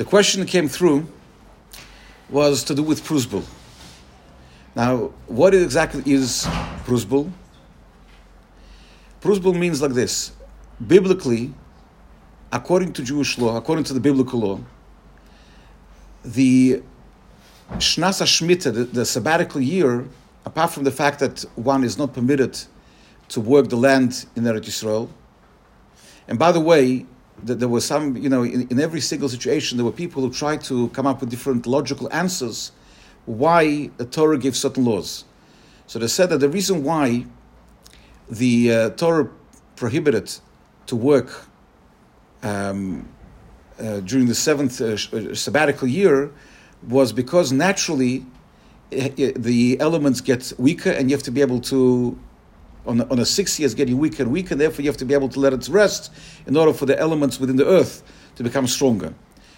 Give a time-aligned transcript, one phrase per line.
[0.00, 1.06] The question that came through
[2.30, 3.44] was to do with Pruzbul.
[4.74, 6.44] Now, what exactly is
[6.86, 7.30] Pruzbul?
[9.20, 10.32] Prusbul means like this.
[10.86, 11.52] Biblically,
[12.50, 14.60] according to Jewish law, according to the biblical law,
[16.24, 16.82] the
[17.72, 20.08] Shnasa Shemitah, the, the sabbatical year,
[20.46, 22.58] apart from the fact that one is not permitted
[23.28, 25.10] to work the land in Eretz Yisrael,
[26.26, 27.04] and by the way,
[27.42, 30.62] there were some, you know, in, in every single situation, there were people who tried
[30.64, 32.72] to come up with different logical answers
[33.26, 35.24] why the Torah gave certain laws.
[35.86, 37.26] So they said that the reason why
[38.28, 39.28] the uh, Torah
[39.76, 40.32] prohibited
[40.86, 41.46] to work
[42.42, 43.08] um,
[43.78, 46.30] uh, during the seventh uh, uh sabbatical year
[46.88, 48.24] was because naturally
[48.92, 52.18] uh, the elements get weaker and you have to be able to
[52.86, 55.04] on, on a six year years getting weaker and weaker, and therefore you have to
[55.04, 56.12] be able to let it rest
[56.46, 58.02] in order for the elements within the earth
[58.36, 59.14] to become stronger.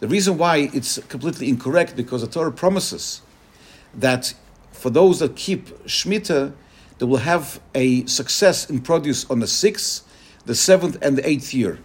[0.00, 3.22] The reason why it's completely incorrect because the Torah promises
[3.94, 4.34] that
[4.72, 6.52] for those that keep Shemitah,
[6.98, 10.06] they will have a success in produce on the sixth,
[10.44, 11.78] the seventh, and the eighth year,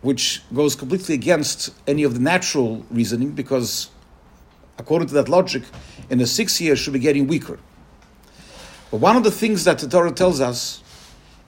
[0.00, 3.90] which goes completely against any of the natural reasoning because,
[4.78, 5.62] according to that logic,
[6.10, 7.58] in the sixth year should be getting weaker.
[8.94, 10.80] But one of the things that the Torah tells us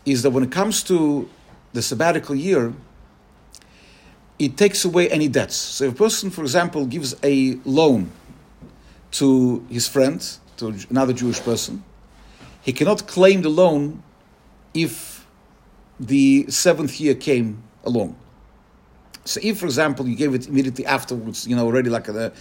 [0.05, 1.31] is that when it comes to
[1.75, 2.73] the sabbatical year,
[4.37, 5.55] it takes away any debts.
[5.55, 8.11] So if a person, for example, gives a loan
[9.13, 10.21] to his friend,
[10.57, 11.85] to another Jewish person,
[12.63, 14.03] he cannot claim the loan
[14.75, 15.25] if
[16.01, 18.17] the seventh year came along.
[19.25, 22.33] So if, for example, you gave it immediately afterwards, you know, already like a,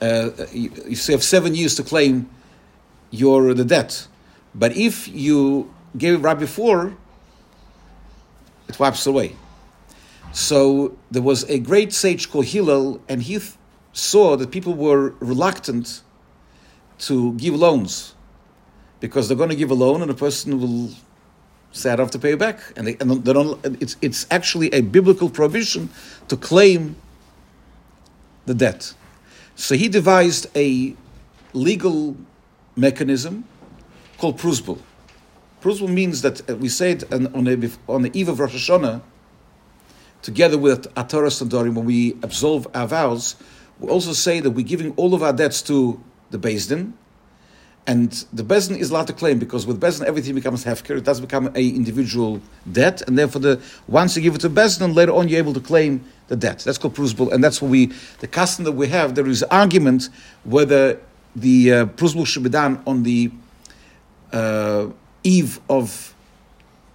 [0.00, 2.30] uh, you, you have seven years to claim
[3.10, 4.06] your the debt,
[4.54, 6.96] but if you gave it right before,
[8.68, 9.36] it wipes away.
[10.32, 13.52] So there was a great sage called Hillel, and he th-
[13.92, 16.02] saw that people were reluctant
[17.00, 18.14] to give loans
[19.00, 20.90] because they're going to give a loan and the person will
[21.72, 22.60] say, I have to pay you back.
[22.76, 25.90] And, they, and they don't, it's, it's actually a biblical prohibition
[26.28, 26.96] to claim
[28.46, 28.94] the debt.
[29.56, 30.94] So he devised a
[31.52, 32.16] legal
[32.76, 33.44] mechanism
[34.22, 34.78] called Pruzbul.
[35.62, 38.54] Pruzbul means that uh, we say it on, on, the, on the eve of Rosh
[38.54, 39.02] Hashanah,
[40.22, 43.34] together with Hatoras Nedorim, when we absolve our vows,
[43.80, 46.00] we also say that we're giving all of our debts to
[46.30, 46.94] the Din,
[47.88, 50.98] and the Beis Din is allowed to claim because with Beis Din everything becomes hefker,
[50.98, 52.40] it does become a individual
[52.70, 55.52] debt, and therefore the once you give it to Beis Din, later on you're able
[55.52, 56.60] to claim the debt.
[56.60, 57.86] That's called Pruzbul, and that's what we
[58.20, 59.16] the custom that we have.
[59.16, 60.10] There is argument
[60.44, 61.00] whether
[61.34, 63.32] the uh, Pruzbul should be done on the
[64.32, 64.88] uh,
[65.24, 66.14] eve of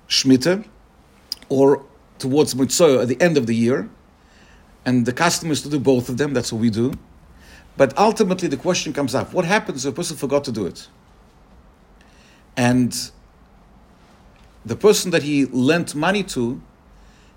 [0.07, 0.65] Shemitah
[1.49, 1.83] or
[2.19, 3.89] towards Mitzvah at the end of the year.
[4.85, 6.93] And the custom is to do both of them, that's what we do.
[7.75, 10.87] But ultimately, the question comes up what happens if a person forgot to do it?
[12.55, 13.11] And
[14.65, 16.59] the person that he lent money to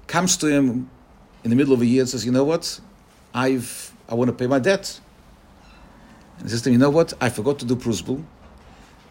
[0.07, 0.91] comes to him
[1.45, 2.81] in the middle of a year and says, You know what?
[3.35, 5.01] I've, I want to pay my debt.
[6.39, 7.13] And he says to him, You know what?
[7.21, 8.25] I forgot to do Pruzbul,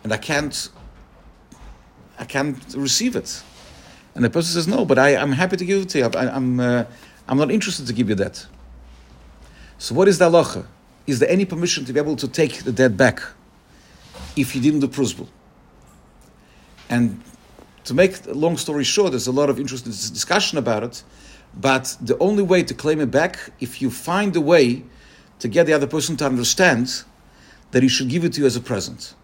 [0.04, 0.70] and I can't
[2.20, 3.42] I can't receive it.
[4.14, 6.04] And the person says, no, but I, am happy to give it to you.
[6.04, 6.86] I, am I'm, uh,
[7.30, 8.46] I'm not interested to give you that.
[9.78, 10.66] So what is the halacha?
[11.08, 13.22] Is there any permission to be able to take the debt back
[14.36, 15.28] if you didn't do pruzbul?
[16.90, 17.22] And
[17.86, 21.04] to make a long story short, there's a lot of interesting discussion about it,
[21.56, 24.84] but the only way to claim it back, if you find a way
[25.40, 27.04] to get the other person to understand
[27.72, 29.16] that he should give it to you as a present.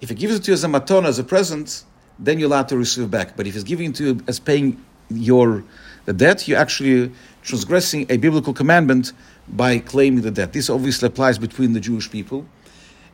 [0.00, 1.84] If he gives it to you as a matona, as a present,
[2.18, 3.36] then you're allowed to receive back.
[3.36, 5.64] But if he's giving it to you as paying your
[6.06, 7.12] the debt, you're actually
[7.42, 9.12] transgressing a biblical commandment
[9.48, 10.52] by claiming the debt.
[10.52, 12.46] This obviously applies between the Jewish people,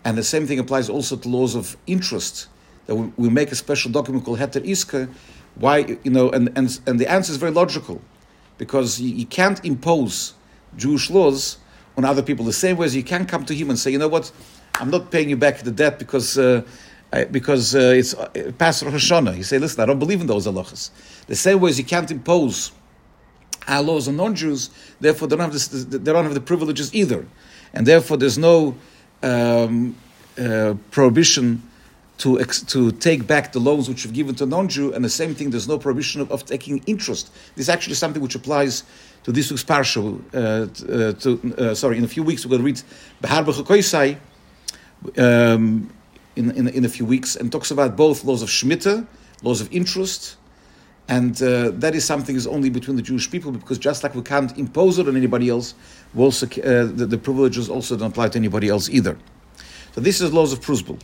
[0.04, 2.48] and the same thing applies also to laws of interest.
[2.86, 5.12] That we, we make a special document called Heter Iska.
[5.56, 8.00] Why you know, and, and and the answer is very logical,
[8.58, 10.34] because you, you can't impose
[10.76, 11.58] Jewish laws
[11.96, 13.98] on other people the same way as you can come to him and say, you
[13.98, 14.30] know what,
[14.80, 16.38] I'm not paying you back the debt because.
[16.38, 16.62] Uh,
[17.30, 19.36] because uh, it's uh, past Rosh Hashanah.
[19.36, 20.90] You say, listen, I don't believe in those halachas.
[21.26, 22.72] The same way as you can't impose
[23.68, 24.70] our laws on non-Jews,
[25.00, 27.26] therefore they don't have, this, they don't have the privileges either,
[27.72, 28.74] and therefore there's no
[29.22, 29.96] um,
[30.38, 31.62] uh, prohibition
[32.18, 35.34] to ex- to take back the loans which you've given to non-Jew, and the same
[35.34, 37.32] thing, there's no prohibition of, of taking interest.
[37.54, 38.84] This is actually something which applies
[39.24, 40.00] to this week's parsha.
[40.34, 42.82] Uh, uh, uh, sorry, in a few weeks we're going to read
[43.20, 44.18] Behar Bechukoisai.
[45.18, 45.90] Um,
[46.36, 49.06] in, in, in a few weeks and talks about both laws of Shemitah,
[49.42, 50.36] laws of interest,
[51.08, 54.22] And uh, that is something is only between the Jewish people because just like we
[54.22, 55.74] can't impose it on anybody else,
[56.16, 59.16] also, uh, the, the, privileges also don't apply to anybody else either.
[59.94, 61.00] So this is laws of Pruzbul.